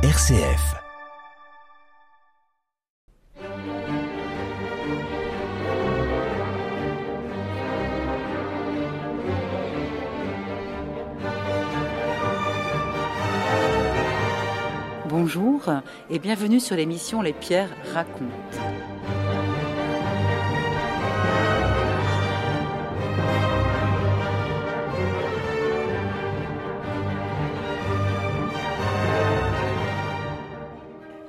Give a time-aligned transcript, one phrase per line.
[0.00, 0.76] RCF.
[15.08, 15.68] Bonjour
[16.08, 18.24] et bienvenue sur l'émission Les Pierres racontent.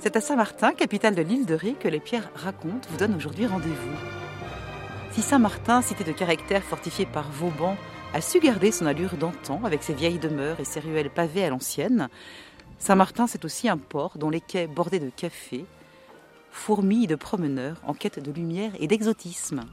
[0.10, 3.46] C'est à Saint-Martin, capitale de l'île de Ré, que les pierres racontent vous donnent aujourd'hui
[3.46, 3.96] rendez-vous.
[5.12, 7.78] Si Saint-Martin, cité de caractère fortifiée par Vauban,
[8.16, 11.52] a su garder son allure d'antan avec ses vieilles demeures et ses ruelles pavées à
[11.52, 12.10] l'ancienne,
[12.80, 15.68] Saint-Martin, c'est aussi un port dont les quais bordés de cafés
[16.50, 19.66] fourmillent de promeneurs en quête de lumière et d'exotisme.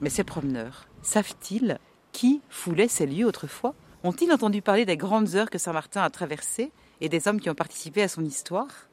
[0.00, 1.80] Mais ces promeneurs, savent-ils
[2.12, 3.74] qui foulait ces lieux autrefois?
[4.04, 7.56] Ont-ils entendu parler des grandes heures que Saint-Martin a traversées et des hommes qui ont
[7.56, 8.86] participé à son histoire?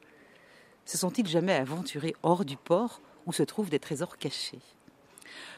[0.88, 4.60] Se sont-ils jamais aventurés hors du port où se trouvent des trésors cachés?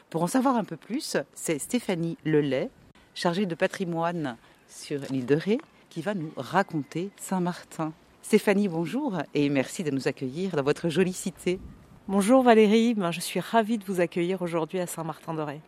[0.09, 2.69] Pour en savoir un peu plus, c'est Stéphanie Lelay,
[3.15, 4.35] chargée de patrimoine
[4.67, 5.57] sur l'île de Ré,
[5.89, 7.93] qui va nous raconter Saint-Martin.
[8.21, 11.61] Stéphanie, bonjour et merci de nous accueillir dans votre jolie cité.
[12.09, 15.61] Bonjour Valérie, ben, je suis ravie de vous accueillir aujourd'hui à Saint-Martin-de-Ré.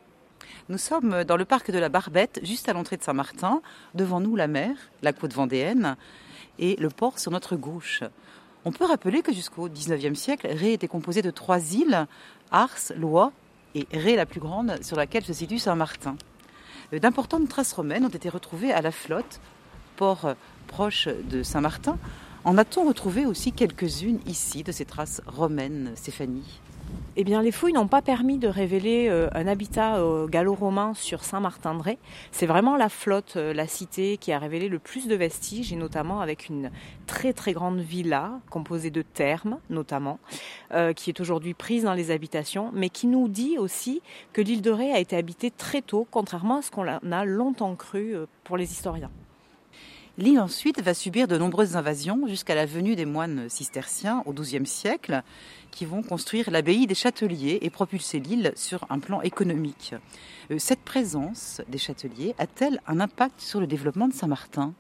[0.68, 3.62] Nous sommes dans le parc de la Barbette, juste à l'entrée de Saint-Martin.
[3.96, 5.96] Devant nous, la mer, la côte vendéenne,
[6.60, 8.04] et le port sur notre gauche.
[8.66, 12.08] On peut rappeler que jusqu'au XIXe siècle, Ré était composé de trois îles,
[12.50, 13.32] Ars, Loire
[13.76, 16.16] et Ré la plus grande, sur laquelle se situe Saint-Martin.
[16.94, 19.42] Euh, d'importantes traces romaines ont été retrouvées à la flotte,
[19.98, 20.34] port euh,
[20.68, 21.98] proche de Saint-Martin.
[22.46, 26.62] En a-t-on retrouvé aussi quelques-unes ici de ces traces romaines, Stéphanie?
[27.16, 31.24] Eh bien, les fouilles n'ont pas permis de révéler euh, un habitat euh, gallo-romain sur
[31.24, 32.00] Saint-Martin-de-Ré.
[32.32, 35.76] C'est vraiment la flotte, euh, la cité, qui a révélé le plus de vestiges, et
[35.76, 36.72] notamment avec une
[37.06, 40.20] très très grande villa composée de thermes, notamment,
[40.96, 44.72] qui est aujourd'hui prise dans les habitations, mais qui nous dit aussi que l'île de
[44.72, 48.72] Ré a été habitée très tôt, contrairement à ce qu'on a longtemps cru pour les
[48.72, 49.12] historiens.
[50.20, 54.68] L'île ensuite va subir de nombreuses invasions jusqu'à la venue des moines cisterciens au XIIe
[54.68, 55.24] siècle
[55.72, 59.96] qui vont construire l'abbaye des Châteliers et propulser l'île sur un plan économique.
[60.52, 64.76] Euh, cette présence des Châteliers a-t-elle un impact sur le développement de Saint-Martin?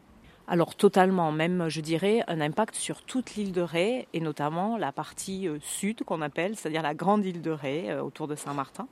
[0.45, 4.91] Alors totalement, même je dirais un impact sur toute l'île de Ré et notamment la
[4.91, 8.87] partie euh, sud qu'on appelle, c'est-à-dire la grande île de Ré euh, autour de Saint-Martin.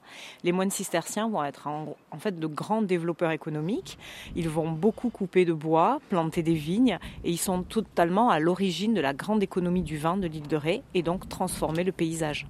[0.46, 3.98] Les moines cisterciens vont être en, fait de grands développeurs économiques.
[4.38, 8.94] Ils vont beaucoup couper de bois, planter des vignes et ils sont totalement à l'origine
[8.94, 12.48] de la grande économie du vin de l'île de Ré et donc transformer le paysage.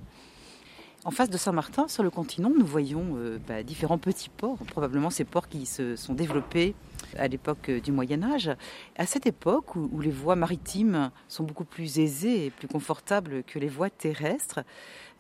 [1.04, 5.10] En face de Saint-Martin, sur le continent, nous voyons euh, bah, différents petits ports, probablement
[5.10, 6.76] ces ports qui se sont développés
[7.18, 8.52] à l'époque euh, du Moyen Âge.
[8.98, 13.60] À cette époque où, les voies maritimes sont beaucoup plus aisées et plus confortables que
[13.60, 14.60] les voies terrestres,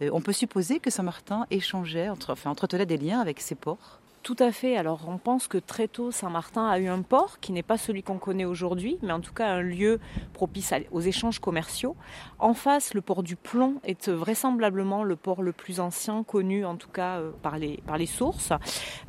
[0.02, 4.00] euh, on peut supposer que Saint-Martin échangeait, enfin entretenait des liens avec ces ports.
[4.23, 4.77] Tout à fait.
[4.77, 8.03] Alors on pense que très tôt Saint-Martin a eu un port qui n'est pas celui
[8.03, 9.99] qu'on connaît aujourd'hui, mais en tout cas un lieu
[10.33, 11.95] propice aux échanges commerciaux.
[12.37, 16.75] En face, le port du Plomb est vraisemblablement le port le plus ancien connu, en
[16.75, 18.53] tout cas euh, par les, par les sources.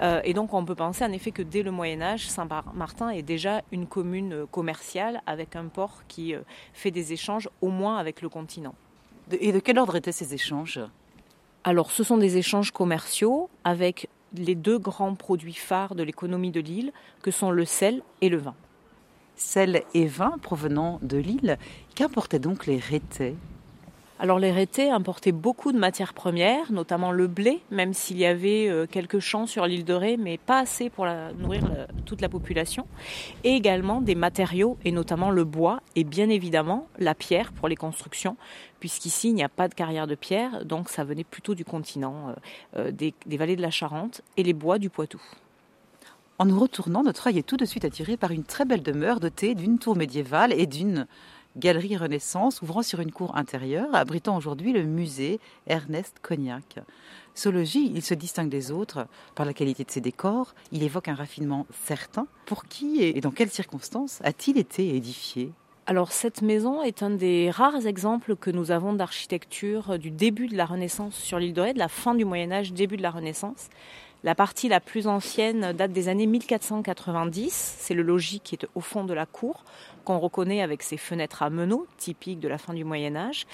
[0.00, 3.22] Euh, et donc on peut penser en effet que dès le Moyen Âge, Saint-Martin est
[3.22, 6.40] déjà une commune commerciale avec un port qui euh,
[6.72, 8.74] fait des échanges au moins avec le continent.
[9.30, 10.80] Et de quel ordre étaient ces échanges?
[11.64, 16.60] Alors, ce sont des échanges commerciaux avec les deux grands produits phares de l'économie de
[16.60, 18.54] l'île, que sont le sel et le vin.
[19.36, 21.58] Sel et vin provenant de l'île,
[21.94, 23.34] qu'importaient donc les rétais?
[24.22, 28.68] Alors les rétés importaient beaucoup de matières premières, notamment le blé, même s'il y avait
[28.68, 31.08] euh, quelques champs sur l'île de Ré, mais pas assez pour
[31.40, 31.64] nourrir
[32.06, 32.86] toute la population.
[33.42, 37.74] Et également des matériaux, et notamment le bois, et bien évidemment la pierre pour les
[37.74, 38.36] constructions,
[38.78, 42.28] puisqu'ici il n'y a pas de carrière de pierre, donc ça venait plutôt du continent,
[42.28, 42.34] euh,
[42.76, 45.20] euh, des, des vallées de la Charente et les bois du Poitou.
[46.38, 49.18] En nous retournant, notre œil est tout de suite attiré par une très belle demeure
[49.18, 51.08] dotée d'une tour médiévale et d'une
[51.56, 56.78] galerie Renaissance ouvrant sur une cour intérieure, abritant aujourd'hui le musée Ernest Cognac.
[57.34, 61.08] Ce logis, il se distingue des autres par la qualité de ses décors, il évoque
[61.08, 62.26] un raffinement certain.
[62.46, 65.52] Pour qui et dans quelles circonstances a-t-il été édifié?
[65.86, 70.56] Alors cette maison est un des rares exemples que nous avons d'architecture du début de
[70.56, 73.68] la Renaissance sur l'île de la fin du Moyen Âge, début de la Renaissance.
[74.24, 77.76] La partie la plus ancienne date des années 1490.
[77.80, 79.64] C'est le logis qui est au fond de la cour.
[80.04, 83.46] Qu'on reconnaît avec ses fenêtres à meneaux, typiques de la fin du Moyen Âge.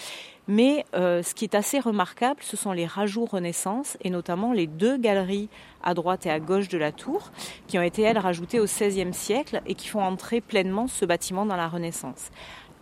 [0.49, 4.67] Mais euh, ce qui est assez remarquable, ce sont les rajouts Renaissance et notamment les
[4.67, 5.50] deux galeries
[5.83, 7.31] à droite et à gauche de la tour
[7.67, 11.45] qui ont été, elles, rajoutées au XVIe siècle et qui font entrer pleinement ce bâtiment
[11.45, 12.31] dans la Renaissance.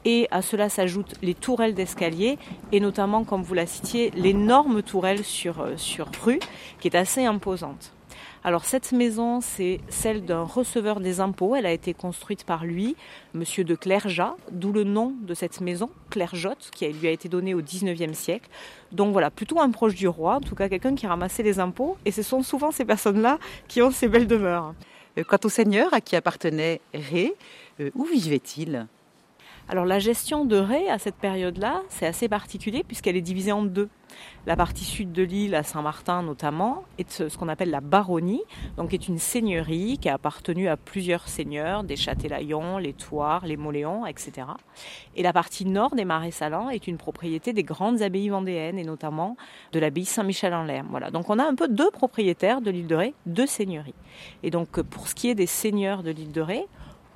[0.04, 2.38] Et à cela s'ajoutent les tourelles d'escalier
[2.70, 6.38] et notamment, comme vous la citiez, l'énorme tourelle sur, euh, sur rue
[6.78, 7.92] qui est assez imposante.
[8.46, 11.56] Alors cette maison, c'est celle d'un receveur des impôts.
[11.56, 12.94] Elle a été construite par lui,
[13.34, 17.54] monsieur de Clerjat, d'où le nom de cette maison, Clerjotte, qui lui a été donnée
[17.54, 18.48] au 19e siècle.
[18.92, 21.96] Donc voilà, plutôt un proche du roi, en tout cas quelqu'un qui ramassait les impôts.
[22.04, 24.74] Et ce sont souvent ces personnes-là qui ont ces belles demeures.
[25.18, 27.34] Euh, quant au seigneur à qui appartenait Ré,
[27.80, 28.86] euh, où vivait-il?
[29.68, 33.62] Alors la gestion de Ré à cette période-là, c'est assez particulier puisqu'elle est divisée en
[33.62, 33.88] deux.
[34.46, 38.42] La partie sud de l'île, à Saint-Martin notamment, est ce qu'on appelle la baronnie,
[38.76, 43.56] donc est une seigneurie qui a appartenu à plusieurs seigneurs, des Châtelaillons, les Thouars, les
[43.56, 44.46] Moléons, etc.
[45.16, 48.84] Et la partie nord des Marais Salants est une propriété des grandes abbayes vendéennes et
[48.84, 49.36] notamment
[49.72, 50.86] de l'abbaye Saint-Michel-en-Lerme.
[50.90, 51.10] Voilà.
[51.10, 53.94] Donc on a un peu deux propriétaires de l'île de Ré, deux seigneuries.
[54.44, 56.66] Et donc pour ce qui est des seigneurs de l'île de Ré,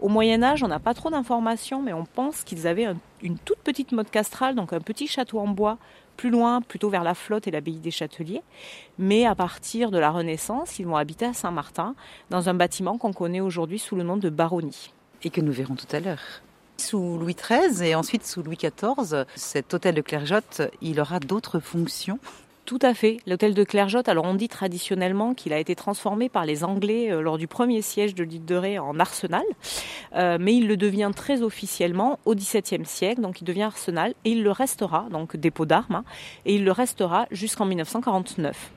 [0.00, 2.88] au Moyen Âge, on n'a pas trop d'informations, mais on pense qu'ils avaient
[3.22, 5.78] une toute petite mode castrale, donc un petit château en bois,
[6.16, 8.42] plus loin, plutôt vers la flotte et l'abbaye des Châteliers.
[8.98, 11.94] Mais à partir de la Renaissance, ils vont habiter à Saint-Martin,
[12.28, 14.92] dans un bâtiment qu'on connaît aujourd'hui sous le nom de baronnie.
[15.22, 16.42] Et que nous verrons tout à l'heure.
[16.76, 21.60] Sous Louis XIII et ensuite sous Louis XIV, cet hôtel de Clergeotte, il aura d'autres
[21.60, 22.18] fonctions
[22.70, 23.16] tout à fait.
[23.26, 27.20] L'hôtel de Clergeotte, alors on dit traditionnellement qu'il a été transformé par les Anglais euh,
[27.20, 29.42] lors du premier siège de l'île de Ré en arsenal,
[30.14, 34.30] euh, mais il le devient très officiellement au XVIIe siècle, donc il devient arsenal et
[34.30, 36.04] il le restera, donc dépôt d'armes, hein,
[36.46, 38.70] et il le restera jusqu'en 1949.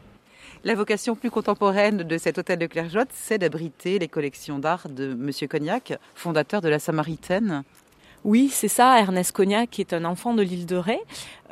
[0.63, 5.12] La vocation plus contemporaine de cet hôtel de Clergeotte, c'est d'abriter les collections d'art de
[5.12, 5.30] M.
[5.48, 7.63] Cognac, fondateur de la Samaritaine.
[8.24, 8.98] Oui, c'est ça.
[9.02, 10.98] Ernest Cognac, qui est un enfant de l'île de Ré,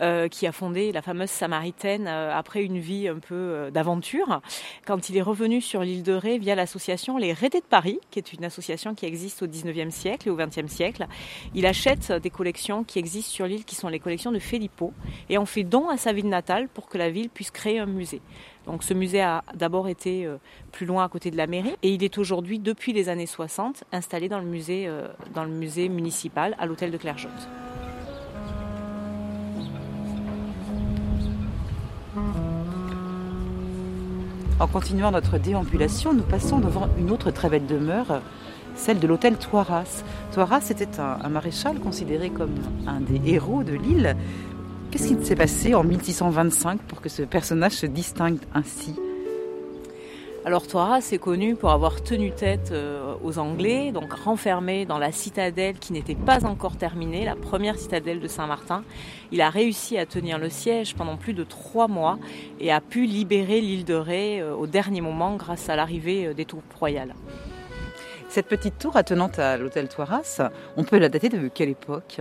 [0.02, 4.42] euh, qui a fondé la fameuse Samaritaine euh, après une vie un peu euh, d'aventure.
[4.88, 8.20] Quand il est revenu sur l'île de Ré via l'association Les Rédés de Paris, qui
[8.20, 11.08] est une association qui existe au 19e siècle et au 20e siècle,
[11.54, 14.94] il achète des collections qui existent sur l'île, qui sont les collections de Filippo,
[15.30, 17.86] et en fait don à sa ville natale pour que la ville puisse créer un
[17.86, 18.22] musée.
[18.66, 20.38] Donc ce musée a d'abord été euh,
[20.72, 23.84] plus loin à côté de la mairie et il est aujourd'hui, depuis les années 60,
[23.92, 27.48] installé dans le musée, euh, dans le musée municipal à l'hôtel de Clergeotte.
[34.62, 38.22] En continuant notre déambulation, nous passons devant une autre très belle demeure,
[38.76, 40.04] celle de l'hôtel Toiras.
[40.34, 42.54] Toiras était un, maréchal considéré comme
[42.86, 44.16] un des héros de l'île,
[44.92, 48.94] Qu'est-ce qui s'est passé en 1625 pour que ce personnage se distingue ainsi?
[50.44, 55.14] Alors Toiras est connu pour avoir tenu tête euh, aux Anglais, donc renfermé dans la
[55.14, 58.84] citadelle qui n'était pas encore terminée, la première citadelle de Saint-Martin.
[59.32, 62.20] Il a réussi à tenir le siège pendant plus de trois mois
[62.60, 66.34] et a pu libérer l'île de Ré euh, au dernier moment grâce à l'arrivée euh,
[66.34, 67.16] des troupes royales.
[68.28, 70.42] Cette petite tour attenante à l'hôtel Toiras,
[70.76, 72.20] on peut la dater de quelle époque?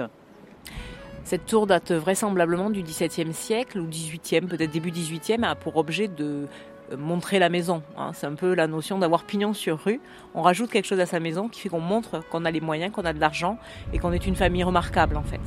[1.25, 6.09] Cette tour date vraisemblablement du XVIIe siècle ou XVIIIe, peut-être début XVIIIe, a pour objet
[6.09, 6.47] de
[6.93, 7.83] euh, montrer la maison.
[7.97, 8.11] Hein.
[8.15, 10.01] C'est un peu la notion d'avoir pignon sur rue.
[10.35, 12.93] On rajoute quelque chose à sa maison qui fait qu'on montre qu'on a les moyens,
[12.93, 13.59] qu'on a de l'argent
[13.93, 15.41] et qu'on est une famille remarquable en fait.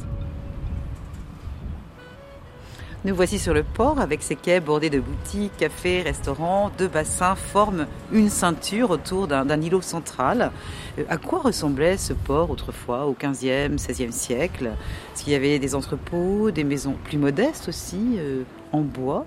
[3.06, 6.72] Nous voici sur le port avec ses quais bordés de boutiques, cafés, restaurants.
[6.78, 10.52] Deux bassins forment une ceinture autour d'un îlot central.
[10.98, 14.68] Euh, à quoi ressemblait ce port autrefois, au 15e, 16e siècle?
[15.14, 19.26] Est-ce qu'il y avait des entrepôts, des maisons plus modestes aussi, euh, en bois?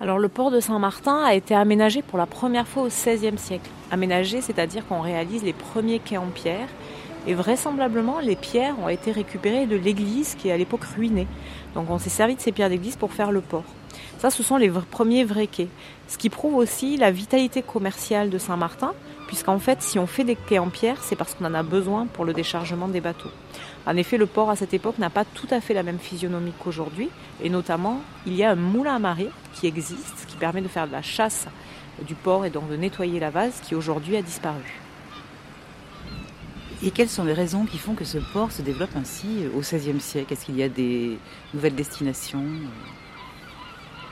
[0.00, 3.70] Alors le port de Saint-Martin a été aménagé pour la première fois au XVIe siècle.
[3.92, 6.68] Aménagé, c'est-à-dire qu'on réalise les premiers quais en pierre
[7.26, 11.26] et vraisemblablement, les pierres ont été récupérées de l'église qui est à l'époque ruinée.
[11.74, 13.64] Donc on s'est servi de ces pierres d'église pour faire le port.
[14.18, 15.68] Ça, ce sont les premiers vrais quais.
[16.08, 18.92] Ce qui prouve aussi la vitalité commerciale de Saint-Martin,
[19.26, 22.06] puisqu'en fait, si on fait des quais en pierre, c'est parce qu'on en a besoin
[22.06, 23.30] pour le déchargement des bateaux.
[23.86, 26.52] En effet, le port à cette époque n'a pas tout à fait la même physionomie
[26.58, 27.10] qu'aujourd'hui,
[27.42, 30.86] et notamment, il y a un moulin à marée qui existe, qui permet de faire
[30.86, 31.46] de la chasse
[32.06, 34.80] du port et donc de nettoyer la vase, qui aujourd'hui a disparu.
[36.80, 39.60] Et quelles sont les raisons qui font que ce port se développe ainsi euh, au
[39.60, 40.32] XVIe siècle?
[40.32, 41.18] Est-ce qu'il y a des
[41.52, 42.44] nouvelles destinations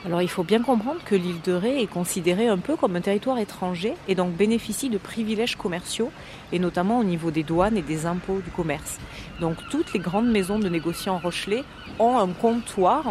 [0.05, 3.01] alors il faut bien comprendre que l'île de Ré est considérée un peu comme un
[3.01, 6.11] territoire étranger et donc bénéficie de privilèges commerciaux
[6.53, 8.99] et notamment au niveau des douanes et des impôts du commerce.
[9.41, 11.63] Donc toutes les grandes maisons de négociants rochelais
[11.99, 13.03] ont un comptoir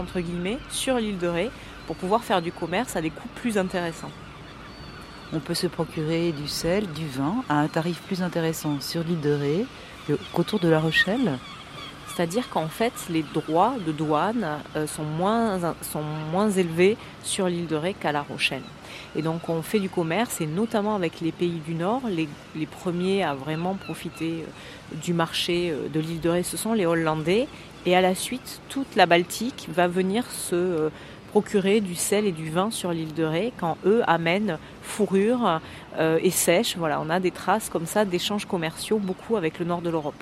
[0.71, 1.51] sur l'île de Ré
[1.87, 4.13] pour pouvoir faire du commerce à des coûts plus intéressants
[5.33, 9.21] on peut se procurer du sel, du vin à un tarif plus intéressant sur l'île
[9.21, 9.67] de Ré
[10.33, 11.39] qu'autour de La Rochelle
[12.17, 17.93] c'est-à-dire qu'en fait, les droits de douane euh, sont, moins, élevés sur l'île de Ré
[17.93, 18.63] qu'à La Rochelle.
[19.15, 22.65] Et donc on fait du commerce, et notamment avec les pays du Nord, les, les
[22.65, 26.87] premiers à vraiment profiter euh, du marché euh, de l'île de Ré, ce sont les
[26.87, 27.49] Hollandais.
[27.85, 30.91] Et à la suite, toute la Baltique va venir se
[31.33, 35.61] procurer du sel et du vin sur l'île de Ré quand eux amènent fourrure
[35.99, 36.77] et sèche.
[36.77, 40.15] Voilà, on a des traces comme ça d'échanges commerciaux beaucoup avec le nord de l'Europe.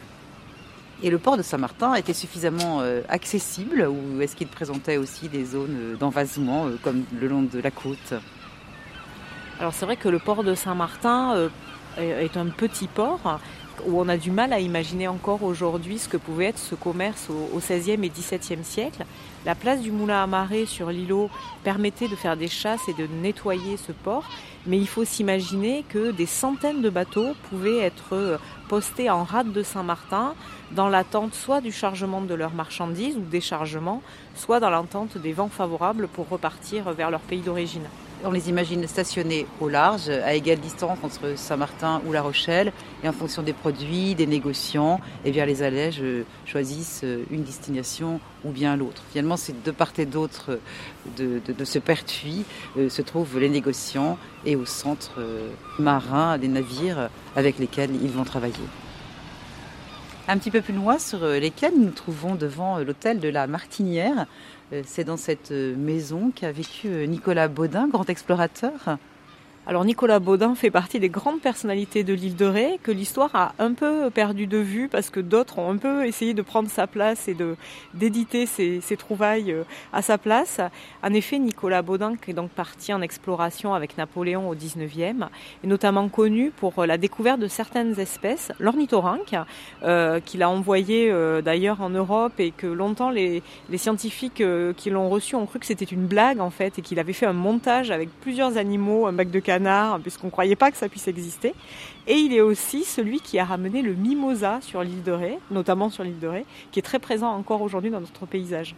[1.02, 5.44] Et le port de Saint-Martin était suffisamment euh, accessible ou est-ce qu'il présentait aussi des
[5.44, 8.14] zones euh, d'envasement euh, comme le long de la côte?
[9.61, 11.50] Alors c'est vrai que le port de Saint-Martin
[11.99, 13.38] est un petit port
[13.87, 17.29] où on a du mal à imaginer encore aujourd'hui ce que pouvait être ce commerce
[17.31, 19.05] au XVIe et XVIIe siècle.
[19.45, 21.31] La place du moulin à marée sur l'îlot
[21.62, 24.25] permettait de faire des chasses et de nettoyer ce port,
[24.67, 28.38] mais il faut s'imaginer que des centaines de bateaux pouvaient être
[28.69, 30.35] postés en rade de Saint-Martin
[30.73, 34.03] dans l'attente soit du chargement de leurs marchandises ou des chargements,
[34.35, 37.87] soit dans l'attente des vents favorables pour repartir vers leur pays d'origine.
[38.26, 43.09] On les imagine stationnés au large, à égale distance entre Saint-Martin ou La Rochelle, et
[43.09, 46.02] en fonction des produits, des négociants, et bien les allèges
[46.47, 49.02] choisissent une destination ou bien l'autre.
[49.11, 50.59] Finalement, c'est de part et d'autre
[51.19, 52.47] de, ce pertuis
[52.78, 54.16] euh, se trouvent les négociants
[54.47, 58.64] et au centre euh, marin des navires avec lesquels ils vont travailler.
[60.26, 63.28] Un petit peu plus loin, sur euh, lesquels nous nous trouvons devant euh, l'hôtel de
[63.28, 64.26] la Martinière.
[64.73, 68.99] Euh, c'est dans cette maison qu'a vécu Nicolas Baudin, grand explorateur.
[69.66, 73.54] Alors Nicolas Baudin fait partie des grandes personnalités de l'île de Ré que l'histoire a
[73.59, 76.87] un peu perdu de vue parce que d'autres ont un peu essayé de prendre sa
[76.87, 77.37] place et
[77.94, 80.61] d'éditer ses, trouvailles euh, à sa place.
[81.02, 85.28] En effet, Nicolas Baudin, qui est donc parti en exploration avec Napoléon au 19e,
[85.64, 89.35] est notamment connu pour la découverte de certaines espèces, l'ornithorynque,
[89.83, 93.42] euh, qu'il a envoyé euh, d'ailleurs en Europe et que longtemps les,
[93.76, 94.42] scientifiques
[94.76, 97.26] qui l'ont reçu ont cru que c'était une blague en fait et qu'il avait fait
[97.26, 99.40] un montage avec plusieurs animaux, un bac de
[100.02, 101.54] puisqu'on ne croyait pas que ça puisse exister.
[102.06, 105.90] Et il est aussi celui qui a ramené le mimosa sur l'île de Ré, notamment
[105.90, 108.75] sur l'île de Ré, qui est très présent encore aujourd'hui dans notre paysage.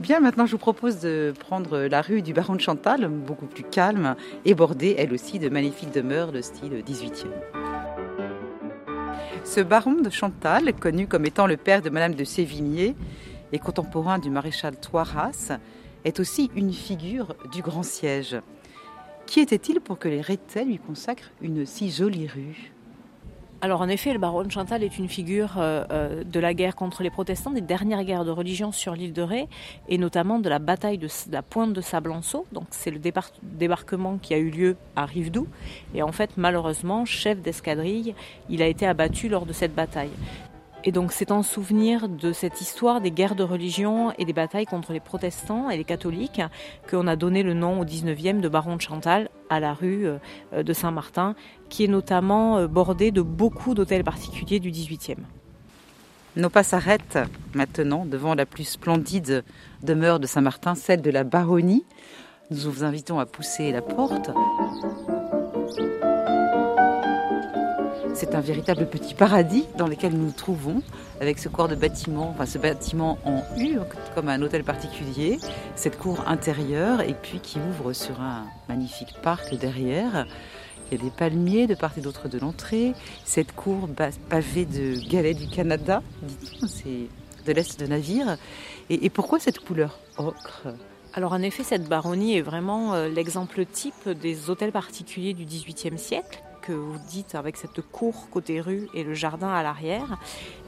[0.00, 3.64] Bien, maintenant je vous propose de prendre la rue du Baron de Chantal, beaucoup plus
[3.64, 7.26] calme et bordée elle aussi de magnifiques demeures de style 18e.
[9.44, 12.94] Ce baron de Chantal, connu comme étant le père de Madame de Sévigné
[13.50, 15.52] et contemporain du maréchal Toiras,
[16.04, 18.36] est aussi une figure du grand siège.
[19.28, 22.72] Qui était-il pour que les Rétais lui consacrent une si jolie rue?
[23.60, 27.02] Alors en effet, le baron Chantal est une figure euh, euh, de la guerre contre
[27.02, 29.46] les protestants, des dernières guerres de religion sur l'île de Ré,
[29.90, 32.46] et notamment de la bataille de, la pointe de Sablanceau.
[32.52, 33.00] Donc c'est le
[33.42, 35.46] débarquement qui a eu lieu à Rivedoux.
[35.94, 38.14] Et en fait, malheureusement, chef d'escadrille,
[38.48, 40.08] il a été abattu lors de cette bataille.
[40.84, 44.66] Et donc c'est en souvenir de cette histoire des guerres de religion et des batailles
[44.66, 46.40] contre les protestants et les catholiques
[46.88, 50.62] qu'on a donné le nom au 19e de Baron de Chantal à la rue euh,
[50.62, 51.34] de Saint-Martin,
[51.68, 55.16] qui est notamment euh, bordée de beaucoup d'hôtels particuliers du 18e.
[56.36, 57.18] Nos pas s'arrêtent
[57.54, 59.42] maintenant devant la plus splendide
[59.82, 61.84] demeure de Saint-Martin, celle de la baronnie.
[62.50, 64.30] Nous vous invitons à pousser la porte.
[68.20, 70.82] C'est un véritable petit paradis dans lequel nous nous trouvons,
[71.20, 73.78] avec ce corps de bâtiment, enfin ce bâtiment en U,
[74.16, 75.38] comme un hôtel particulier,
[75.76, 80.26] cette cour intérieure, et puis qui ouvre sur un magnifique parc derrière.
[80.90, 82.92] Il y a des palmiers de part et d'autre de l'entrée.
[83.24, 83.88] Cette cour
[84.28, 87.06] pavée de galets du Canada, dit-on, c'est
[87.46, 88.36] de l'Est de navire.
[88.90, 90.66] Et, et pourquoi cette couleur ocre?
[91.14, 95.98] Alors en effet, cette baronnie est vraiment euh, l'exemple type des hôtels particuliers du XVIIIe
[95.98, 100.18] siècle vous dites avec cette cour côté rue et le jardin à l'arrière.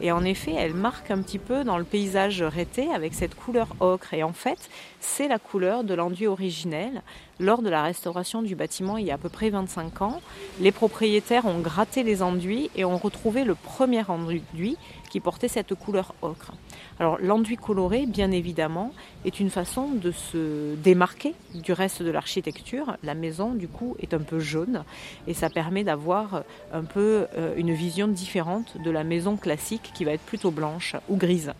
[0.01, 3.69] Et en effet, elle marque un petit peu dans le paysage rété avec cette couleur
[3.81, 4.15] ocre.
[4.15, 7.03] Et en fait, c'est la couleur de l'enduit originel.
[7.39, 10.21] Lors de la restauration du bâtiment il y a à peu près 25 ans,
[10.61, 14.77] les propriétaires ont gratté les enduits et ont retrouvé le premier enduit
[15.11, 16.53] qui portait cette couleur ocre.
[16.99, 18.93] Alors l'enduit coloré, bien évidemment,
[19.25, 22.97] est une façon de se démarquer du reste de l'architecture.
[23.03, 24.85] La maison, du coup, est un peu jaune
[25.27, 30.05] et ça permet d'avoir un peu euh, une vision différente de la maison classique qui
[30.05, 31.53] va être plutôt blanche ou grise.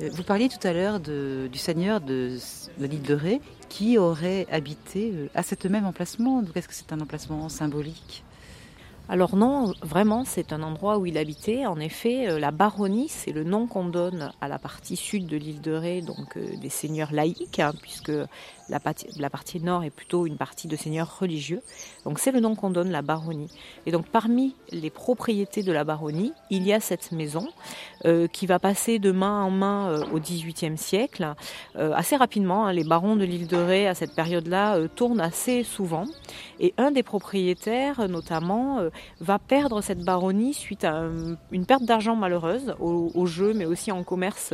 [0.00, 2.38] Euh, vous parliez tout à l'heure du seigneur de,
[2.78, 6.42] l'île de Ré qui aurait habité euh, à cet même emplacement.
[6.54, 8.24] Est-ce que c'est un emplacement symbolique?
[9.08, 11.66] Alors non, vraiment, c'est un endroit où il habitait.
[11.66, 15.36] En effet, euh, la baronnie, c'est le nom qu'on donne à la partie sud de
[15.36, 18.12] l'île de Ré, donc euh, des seigneurs laïcs, hein, puisque
[18.68, 21.62] la partie, la partie, nord est plutôt une partie de seigneurs religieux.
[22.04, 23.50] Donc c'est le nom qu'on donne la baronnie.
[23.86, 27.48] Et donc parmi les propriétés de la baronnie, il y a cette maison
[28.04, 31.34] euh, qui va passer de main en main au XVIIIe siècle.
[31.74, 36.06] assez rapidement, hein, les barons de l'île de Ré à cette période-là tournent assez souvent.
[36.60, 38.80] Et un des propriétaires, notamment,
[39.20, 41.04] va perdre cette baronnie suite à
[41.50, 44.52] une perte d'argent malheureuse au, jeu, mais aussi en commerce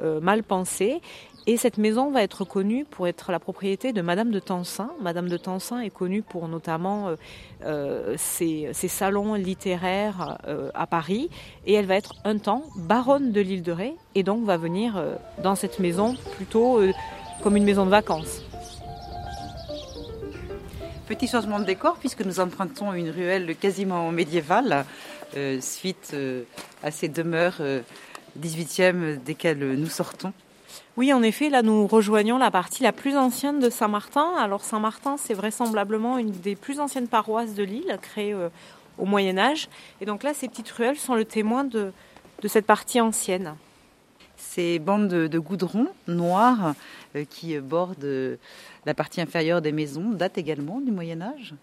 [0.00, 1.00] euh, mal pensé.
[1.46, 4.90] Et cette maison va être connue pour être la propriété de Madame de Tencin.
[5.00, 7.16] Madame de Tencin est connue pour notamment euh,
[7.64, 10.38] euh, ses, salons littéraires
[10.74, 11.30] à Paris.
[11.66, 15.02] Et elle va être un temps baronne de l'île de Ré et donc va venir
[15.42, 16.80] dans cette maison plutôt
[17.42, 18.42] comme une maison de vacances.
[21.08, 24.84] Petit changement de décor puisque nous empruntons une ruelle quasiment médiévale
[25.38, 26.42] euh, suite euh,
[26.82, 27.62] à ces demeures
[28.38, 30.34] 18e euh, desquelles nous sortons.
[30.98, 34.34] Oui, en effet, là nous rejoignons la partie la plus ancienne de Saint-Martin.
[34.38, 38.36] Alors Saint-Martin, c'est vraisemblablement une des plus anciennes paroisses de l'île, créée
[38.98, 39.70] au Moyen Âge.
[40.02, 41.90] Et donc là, ces petites ruelles sont le témoin de,
[42.44, 43.54] cette partie ancienne.
[44.38, 46.74] Ces bandes de, goudron noir
[47.28, 48.38] qui bordent
[48.86, 51.54] la partie inférieure des maisons date également du Moyen Âge?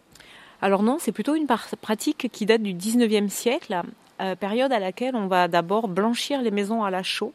[0.62, 1.48] Alors non, c'est plutôt une
[1.82, 3.82] pratique qui date du 19e siècle,
[4.22, 7.34] euh, période à laquelle on va d'abord blanchir les maisons à la chaux.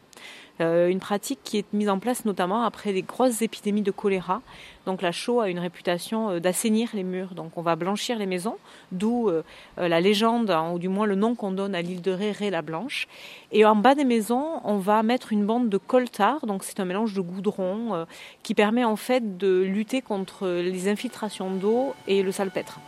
[0.61, 4.41] Euh, une pratique qui est mise en place notamment après les grosses épidémies de choléra.
[4.87, 7.35] Donc la chaux a une réputation euh, d'assainir les murs.
[7.35, 8.57] Donc on va blanchir les maisons,
[8.93, 9.31] d'où
[9.77, 12.51] la légende, hein, ou du moins le nom qu'on donne à l'île de Ré, Ré
[12.51, 13.09] la Blanche.
[13.53, 16.47] Et en bas des maisons, on va mettre une bande de coltar.
[16.47, 18.07] Donc c'est un mélange de goudron
[18.43, 22.81] qui permet en fait de lutter contre les infiltrations d'eau et le salpêtre.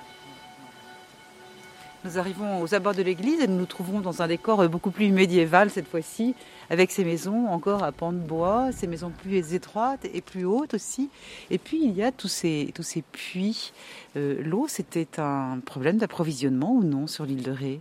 [2.04, 5.12] Nous arrivons aux abords de l'église et nous nous trouvons dans un décor beaucoup plus
[5.12, 6.34] médiéval cette fois-ci,
[6.68, 10.74] avec ces maisons encore à pans de bois, ces maisons plus étroites et plus hautes
[10.74, 11.10] aussi.
[11.52, 13.72] Et puis il y a tous ces, tous ces puits.
[14.16, 17.80] Euh, l'eau, c'était un problème d'approvisionnement ou non sur l'île de Ré?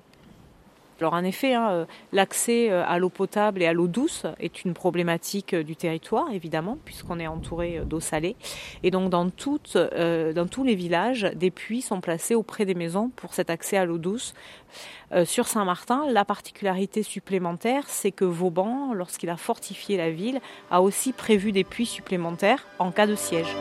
[1.02, 4.64] Alors en effet, hein, euh, l'accès euh, à l'eau potable et à l'eau douce est
[4.64, 8.36] une problématique euh, du territoire, évidemment, puisqu'on est entouré d'eau salée.
[8.84, 13.50] Et donc dans tous les villages, des puits sont placés auprès des maisons pour cet
[13.50, 14.36] accès à l'eau douce.
[15.26, 20.40] sur Saint-Martin, la particularité supplémentaire, c'est que Vauban, lorsqu'il a fortifié la ville,
[20.70, 23.56] a aussi prévu des puits supplémentaires en cas de siège.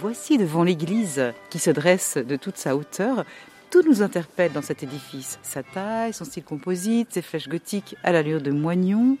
[0.00, 3.24] Voici devant l'église qui se dresse de toute sa hauteur
[3.70, 5.38] tout nous interpelle dans cet édifice.
[5.42, 9.18] Sa taille, son style composite, ses flèches gothiques à l'allure de moignon.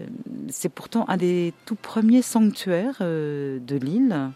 [0.00, 0.04] Euh,
[0.48, 4.30] c'est pourtant un des tout premiers sanctuaires euh, de l'île.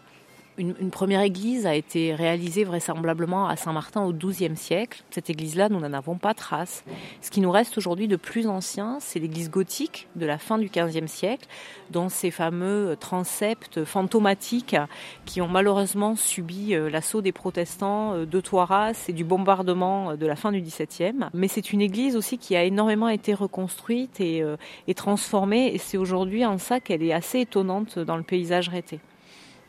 [0.58, 5.02] Une, première église a été réalisée vraisemblablement à Saint-Martin au XIIe siècle.
[5.10, 6.84] Cette église-là, nous n'en avons pas trace.
[7.22, 10.68] Ce qui nous reste aujourd'hui de plus ancien, c'est l'église gothique de la fin du
[10.68, 11.46] XVe siècle,
[11.90, 14.76] dont ces fameux transepts fantomatiques
[15.24, 20.16] qui ont malheureusement subi euh, l'assaut des protestants euh, de Toiras et du bombardement euh,
[20.16, 21.30] de la fin du XVIIe.
[21.32, 24.42] Mais c'est une église aussi qui a énormément été reconstruite et,
[24.86, 29.00] et transformée, et c'est aujourd'hui en ça qu'elle est assez étonnante dans le paysage rété.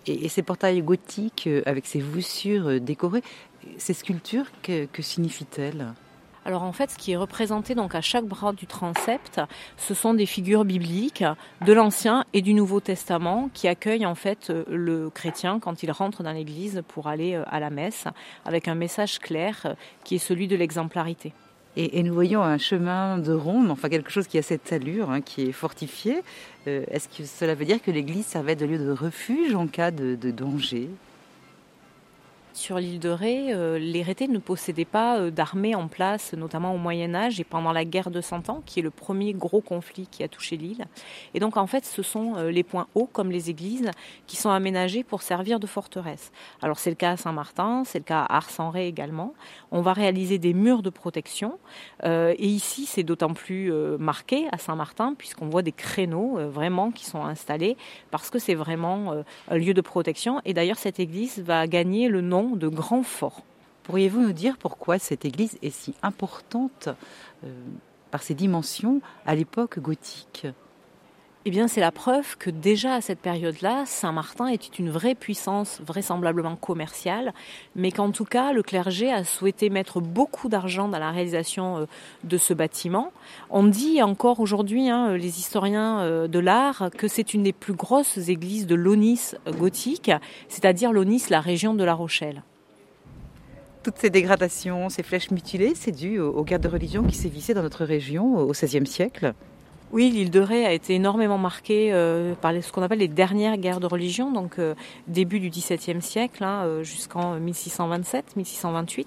[0.07, 3.23] Et, ces portails gothiques euh, avec ces voussures euh, décorées,
[3.77, 5.93] ces sculptures, que, signifient-elles?
[6.45, 9.39] Alors en fait, ce qui est représenté donc à chaque bras du transept,
[9.77, 11.23] ce sont des figures bibliques
[11.65, 15.91] de l'Ancien et du Nouveau Testament qui accueillent en fait euh, le chrétien quand il
[15.91, 18.05] rentre dans l'église pour aller à la messe
[18.43, 21.33] avec un message clair qui est celui de l'exemplarité.
[21.75, 25.21] Et, nous voyons un chemin de ronde, enfin quelque chose qui a cette allure, hein,
[25.21, 26.21] qui est fortifié.
[26.67, 29.89] Euh, est-ce que cela veut dire que l'église servait de lieu de refuge en cas
[29.89, 30.89] de danger?
[32.53, 36.73] Sur l'île de Ré, euh, les Rétés ne possédaient pas euh, d'armée en place, notamment
[36.73, 39.61] au Moyen Âge et pendant la guerre de Cent Ans, qui est le premier gros
[39.61, 40.85] conflit qui a touché l'île.
[41.33, 43.89] Et donc en fait, ce sont euh, les points hauts, comme les églises,
[44.27, 46.31] qui sont aménagés pour servir de forteresse.
[46.61, 49.33] Alors c'est le cas à Saint-Martin, c'est le cas à Ars-en-Ré également.
[49.71, 51.57] On va réaliser des murs de protection.
[52.03, 57.23] et ici, c'est d'autant plus marqué à Saint-Martin, puisqu'on voit des créneaux vraiment qui sont
[57.23, 57.77] installés,
[58.11, 60.41] parce que c'est vraiment un lieu de protection.
[60.45, 63.43] Et d'ailleurs, cette église va gagner le nom de Grand Fort.
[63.83, 66.89] Pourriez-vous nous dire pourquoi cette église est si importante
[67.43, 67.47] euh,
[68.11, 70.47] par ses dimensions à l'époque gothique?
[71.45, 75.81] Eh bien, c'est la preuve que déjà à cette période-là, Saint-Martin était une vraie puissance,
[75.85, 77.33] vraisemblablement commerciale,
[77.75, 81.85] mais qu'en tout cas, le clergé a souhaité mettre beaucoup d'argent dans la réalisation euh,
[82.23, 83.11] de ce bâtiment.
[83.49, 87.73] On dit encore aujourd'hui, hein, les historiens euh, de l'art, que c'est une des plus
[87.73, 90.11] grosses églises de l'Onis gothique,
[90.47, 92.43] c'est-à-dire l'Onis, la région de La Rochelle.
[93.83, 97.63] Toutes ces dégradations, ces flèches mutilées, c'est dû aux guerres de religion qui sévissaient dans
[97.63, 99.33] notre région au XVIe siècle
[99.93, 103.57] oui, l'île de Ré a été énormément marquée euh, par ce qu'on appelle les dernières
[103.57, 104.73] guerres de religion, donc euh,
[105.07, 109.05] début du XVIIe siècle hein, euh, jusqu'en 1627-1628.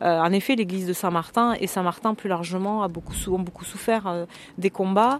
[0.00, 4.26] en effet, l'église de Saint-Martin et Saint-Martin plus largement a ont beaucoup souffert
[4.58, 5.18] des combats.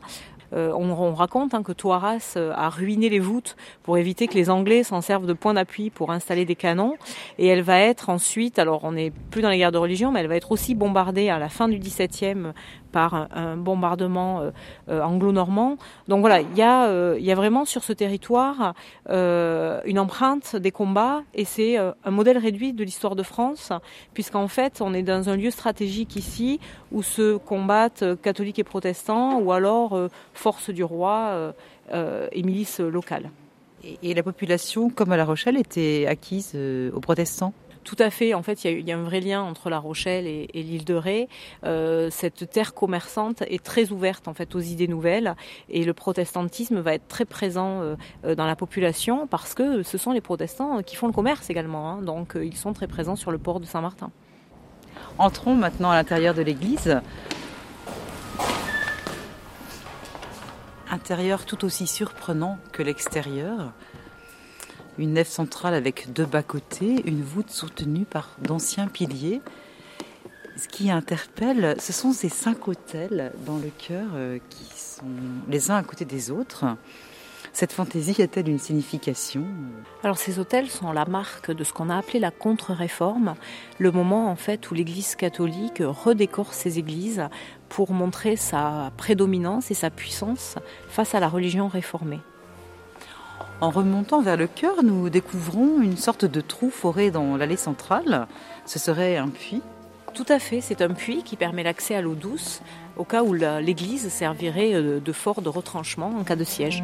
[0.54, 5.00] On, raconte hein, que Toiras a ruiné les voûtes pour éviter que les Anglais s'en
[5.00, 6.96] servent de point d'appui pour installer des canons.
[7.38, 10.20] Et elle va être ensuite, alors on n'est plus dans les guerres de religion, mais
[10.20, 12.52] elle va être aussi bombardée à la fin du XVIIe
[12.92, 14.50] par un, bombardement euh,
[14.88, 15.78] euh, anglo-normand.
[16.08, 18.74] Donc voilà, il y, euh, il y a vraiment sur ce territoire
[19.08, 23.72] une empreinte des combats et c'est un modèle réduit de l'histoire de France,
[24.14, 26.60] puisqu'en fait on est dans un lieu stratégique ici
[26.92, 29.98] où se combattent catholiques et protestants ou alors
[30.34, 31.52] forces du roi
[31.92, 33.30] et milices locales.
[34.02, 36.56] Et la population, comme à La Rochelle, était acquise
[36.94, 37.52] aux protestants?
[37.84, 38.34] Tout à fait.
[38.34, 41.28] En fait, il y, a un vrai lien entre La Rochelle et, l'île de Ré.
[41.64, 45.34] Euh, cette terre commerçante est très ouverte en fait aux idées nouvelles
[45.68, 49.98] et le protestantisme va être très présent euh, euh, dans la population parce que ce
[49.98, 51.90] sont les protestants qui font le commerce également.
[51.90, 52.02] Hein.
[52.02, 54.10] donc, ils sont très présents sur le port de Saint-Martin.
[55.18, 57.00] Entrons maintenant à l'intérieur de l'église.
[60.90, 63.72] Intérieur tout aussi surprenant que l'extérieur
[64.98, 69.40] une nef centrale avec deux bas-côtés, une voûte soutenue par d'anciens piliers.
[70.56, 75.06] Ce qui interpelle, ce sont ces cinq autels dans le cœur euh, qui sont
[75.48, 76.66] les uns à côté des autres.
[77.54, 79.44] Cette fantaisie a-t-elle une signification
[80.02, 83.34] Alors ces autels sont la marque de ce qu'on a appelé la contre-réforme,
[83.78, 87.28] le moment en fait où l'Église catholique redécore ses églises
[87.68, 90.56] pour montrer sa prédominance et sa puissance
[90.88, 92.20] face à la religion réformée.
[93.60, 98.26] En remontant vers le cœur, nous découvrons une sorte de trou foré dans l'allée centrale.
[98.66, 99.62] Ce serait un puits
[100.14, 102.60] Tout à fait, c'est un puits qui permet l'accès à l'eau douce
[102.96, 106.82] au cas où l'église servirait euh, de fort de retranchement en cas de siège.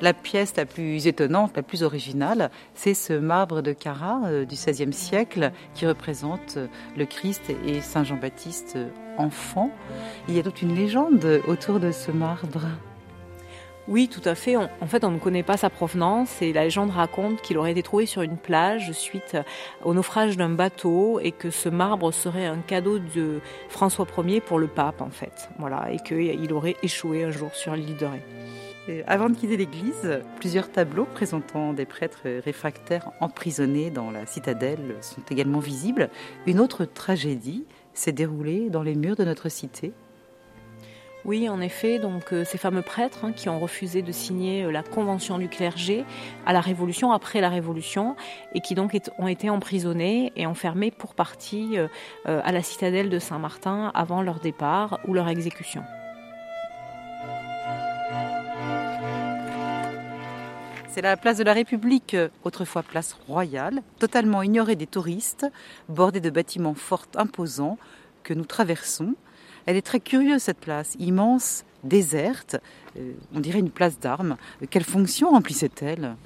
[0.00, 4.54] La pièce la plus étonnante, la plus originale, c'est ce marbre de Cara euh, du
[4.54, 6.66] XVIe siècle qui représente euh,
[6.96, 8.78] le Christ et Saint Jean-Baptiste
[9.18, 9.70] enfant.
[10.28, 12.66] Il y a toute une légende autour de ce marbre.
[13.86, 14.56] Oui, tout à fait.
[14.56, 17.82] en fait, on ne connaît pas sa provenance et la légende raconte qu'il aurait été
[17.82, 19.36] trouvé sur une plage suite
[19.84, 24.58] au naufrage d'un bateau et que ce marbre serait un cadeau de François Ier pour
[24.58, 25.50] le pape, en fait.
[25.58, 29.02] Voilà, et qu'il aurait échoué un jour sur l'île de Ré.
[29.06, 35.22] avant de quitter l'église, plusieurs tableaux présentant des prêtres réfractaires emprisonnés dans la citadelle sont
[35.30, 36.08] également visibles.
[36.46, 39.92] Une autre tragédie s'est déroulée dans les murs de notre cité
[41.24, 44.70] oui, en effet, donc euh, ces fameux prêtres hein, qui ont refusé de signer euh,
[44.70, 46.04] la convention du clergé
[46.44, 48.14] à la Révolution, après la Révolution,
[48.54, 51.88] et qui donc ont été emprisonnés et enfermés pour partie euh,
[52.26, 55.82] à la citadelle de Saint-Martin avant leur départ ou leur exécution.
[60.88, 65.46] C'est la place de la République, autrefois place royale, totalement ignorée des touristes,
[65.88, 67.78] bordée de bâtiments forts imposants
[68.22, 69.14] que nous traversons
[69.66, 72.56] elle est très curieuse cette place, immense, déserte,
[72.96, 74.36] euh, on dirait une place d'armes.
[74.70, 76.16] Quelle fonction remplissait-elle?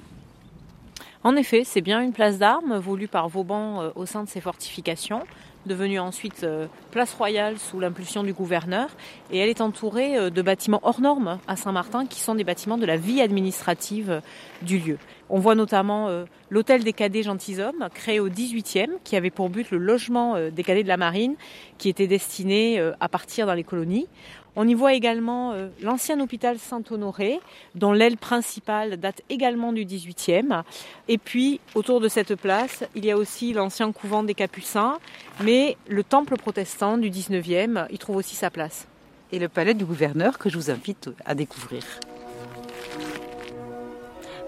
[1.23, 4.41] En effet, c'est bien une place d'armes voulue par Vauban euh, au sein de ses
[4.41, 5.23] fortifications
[5.65, 8.89] devenue ensuite euh, place royale sous l'impulsion du gouverneur.
[9.31, 12.85] Et elle est entourée de bâtiments hors normes à Saint-Martin, qui sont des bâtiments de
[12.85, 14.21] la vie administrative
[14.61, 14.97] du lieu.
[15.31, 19.69] On voit notamment euh, l'hôtel des cadets gentilshommes, créé au 18e, qui avait pour but
[19.69, 21.35] le logement euh, des cadets de la marine,
[21.77, 24.07] qui était destiné euh, à partir dans les colonies.
[24.61, 27.39] On y voit également l'ancien hôpital Saint-Honoré,
[27.75, 30.63] dont l'aile principale date également du 18e.
[31.07, 34.97] Et puis, autour de cette place, il y a aussi l'ancien couvent des Capucins,
[35.41, 38.85] mais le temple protestant du 19e y trouve aussi sa place.
[39.31, 41.83] Et le palais du gouverneur que je vous invite à découvrir.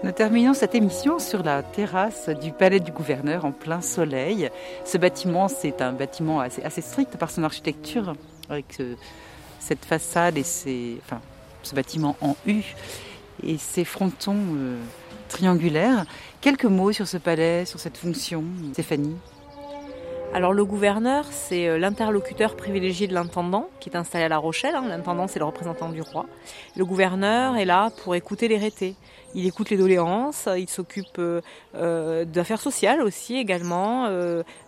[0.04, 4.50] Nous terminons cette émission sur la terrasse du palais du gouverneur en plein soleil.
[4.84, 8.12] Ce bâtiment, c'est un bâtiment assez, strict par son architecture,
[8.50, 8.78] avec
[9.62, 10.98] cette façade et ces,
[11.62, 12.62] ce bâtiment en U
[13.42, 14.76] et ses frontons euh,
[15.28, 16.04] triangulaires.
[16.40, 19.16] Quelques mots sur ce palais, sur cette fonction, Stéphanie
[20.34, 24.74] alors le gouverneur, c'est euh, l'interlocuteur privilégié de l'intendant qui est installé à La Rochelle.
[24.74, 24.84] Hein.
[24.88, 26.24] L'intendant, c'est le représentant du roi.
[26.74, 28.94] Le gouverneur est là pour écouter les rétés.
[29.34, 31.40] Il écoute les doléances, il s'occupe euh,
[31.74, 34.08] euh, d'affaires sociales aussi également,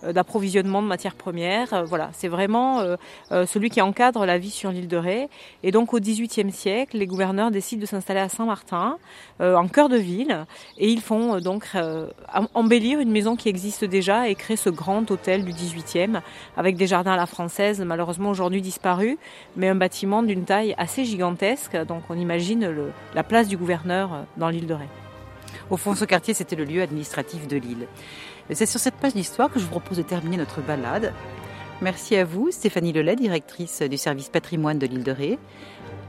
[0.03, 1.85] d'approvisionnement de matières premières.
[1.87, 2.83] voilà, c'est vraiment
[3.31, 5.29] celui qui encadre la vie sur l'île de Ré.
[5.63, 8.99] Et donc au XVIIIe siècle, les gouverneurs décident de s'installer à Saint-Martin,
[9.41, 10.47] en cœur de ville,
[10.79, 11.69] et ils font donc
[12.55, 16.21] embellir une maison qui existe déjà et créer ce grand hôtel du 18e,
[16.57, 19.17] avec des jardins à la française, malheureusement aujourd'hui disparus,
[19.57, 21.77] mais un bâtiment d'une taille assez gigantesque.
[21.87, 22.71] Donc on imagine
[23.15, 24.89] la place du gouverneur euh, dans l'île de Ré.
[25.71, 27.87] Au fond, ce quartier, c'était le lieu administratif de l'île.
[28.51, 31.13] C'est sur cette page d'histoire que je vous propose de terminer notre balade.
[31.81, 35.39] Merci à vous, Stéphanie Lelay, directrice du service patrimoine de l'île de Ré.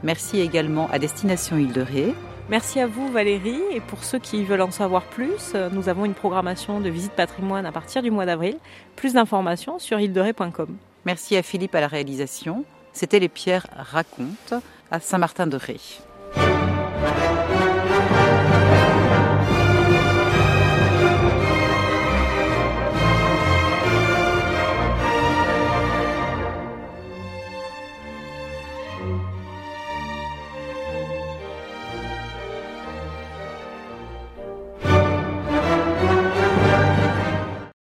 [0.02, 2.14] Merci également à Destination Île de Ré.
[2.48, 6.04] Merci à vous Valérie et pour ceux qui veulent en savoir plus, euh, nous avons
[6.04, 8.56] une programmation de visite patrimoine à partir du mois d'avril.
[8.94, 10.76] Plus d'informations sur île-de-ré.com.
[11.04, 12.64] Merci à Philippe à la réalisation.
[12.92, 15.80] C'était les Pierres racontent à Saint-Martin-de-Ré.